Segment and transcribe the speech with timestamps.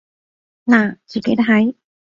[0.65, 1.75] 嗱，自己睇